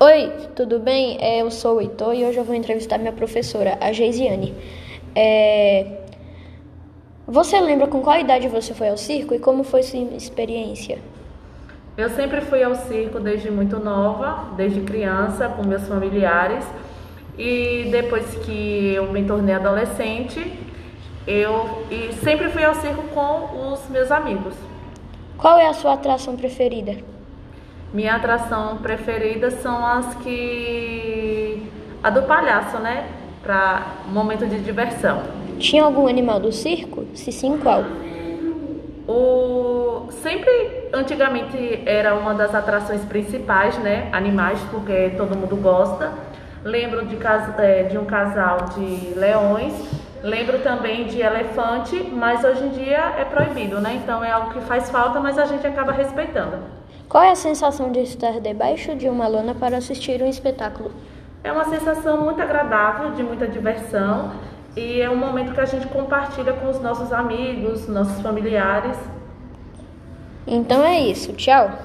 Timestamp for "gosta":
45.56-46.12